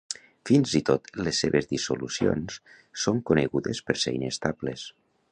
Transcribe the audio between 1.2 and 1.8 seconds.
les seves